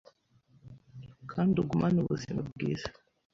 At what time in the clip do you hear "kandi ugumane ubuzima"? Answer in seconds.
1.31-2.39